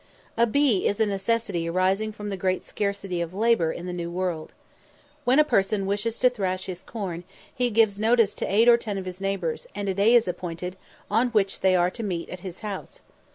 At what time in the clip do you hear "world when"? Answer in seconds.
4.09-5.37